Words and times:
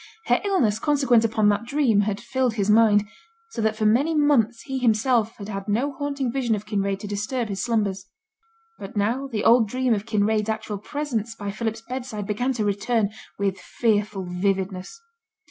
Her 0.25 0.41
illness 0.43 0.79
consequent 0.79 1.23
upon 1.23 1.49
that 1.49 1.65
dream 1.65 1.99
had 1.99 2.19
filled 2.19 2.55
his 2.55 2.71
mind, 2.71 3.07
so 3.49 3.61
that 3.61 3.75
for 3.75 3.85
many 3.85 4.15
months 4.15 4.63
he 4.63 4.79
himself 4.79 5.37
had 5.37 5.47
had 5.47 5.67
no 5.67 5.91
haunting 5.93 6.31
vision 6.31 6.55
of 6.55 6.65
Kinraid 6.65 6.99
to 7.01 7.07
disturb 7.07 7.49
his 7.49 7.63
slumbers. 7.63 8.07
But 8.79 8.97
now 8.97 9.27
the 9.27 9.43
old 9.43 9.67
dream 9.67 9.93
of 9.93 10.07
Kinraid's 10.07 10.49
actual 10.49 10.79
presence 10.79 11.35
by 11.35 11.51
Philip's 11.51 11.83
bedside 11.87 12.25
began 12.25 12.51
to 12.53 12.65
return 12.65 13.11
with 13.37 13.59
fearful 13.59 14.23
vividness. 14.25 14.99